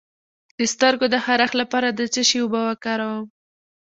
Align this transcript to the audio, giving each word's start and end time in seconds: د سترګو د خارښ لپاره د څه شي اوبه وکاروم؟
د 0.57 0.59
سترګو 0.73 1.05
د 1.13 1.15
خارښ 1.25 1.51
لپاره 1.61 1.87
د 1.91 1.99
څه 2.13 2.21
شي 2.29 2.37
اوبه 2.43 2.61
وکاروم؟ 2.67 3.25